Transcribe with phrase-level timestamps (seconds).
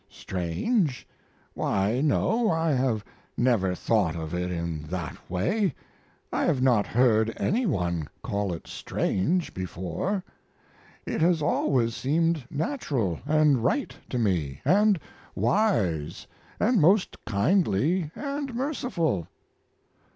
[0.09, 1.07] "Strange?
[1.53, 3.05] Why, no, I have
[3.37, 5.75] never thought of it in that way.
[6.33, 10.23] I have not heard any one call it strange before.
[11.05, 14.99] It has always seemed natural and right to me, and
[15.35, 16.25] wise
[16.59, 19.27] and most kindly and merciful."